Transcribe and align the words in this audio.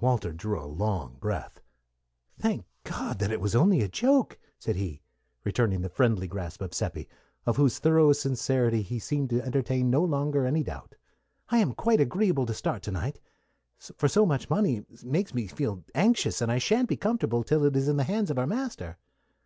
Walter 0.00 0.32
drew 0.32 0.58
a 0.58 0.64
long 0.64 1.18
breath. 1.20 1.60
"Thank 2.38 2.64
God 2.84 3.18
that 3.18 3.30
it 3.30 3.38
was 3.38 3.54
only 3.54 3.82
a 3.82 3.86
joke!" 3.88 4.38
said 4.58 4.76
he, 4.76 5.02
returning 5.44 5.82
the 5.82 5.90
friendly 5.90 6.26
grasp 6.26 6.62
of 6.62 6.72
Seppi, 6.72 7.06
of 7.44 7.58
whose 7.58 7.78
thorough 7.78 8.14
sincerity 8.14 8.80
he 8.80 8.98
seemed 8.98 9.28
to 9.28 9.42
entertain 9.42 9.90
no 9.90 10.02
longer 10.02 10.46
any 10.46 10.62
doubt. 10.62 10.94
"I 11.50 11.58
am 11.58 11.74
quite 11.74 12.00
agreeable 12.00 12.46
to 12.46 12.54
start 12.54 12.82
to 12.84 12.90
night, 12.90 13.20
for 13.98 14.08
so 14.08 14.24
much 14.24 14.48
money 14.48 14.86
makes 15.04 15.34
me 15.34 15.46
feel 15.46 15.84
anxious, 15.94 16.40
and 16.40 16.50
I 16.50 16.56
sha'n't 16.56 16.88
be 16.88 16.96
comfortable 16.96 17.44
till 17.44 17.62
it 17.66 17.76
is 17.76 17.88
in 17.88 17.98
the 17.98 18.04
hands 18.04 18.30
of 18.30 18.38
our 18.38 18.46
master." 18.46 18.96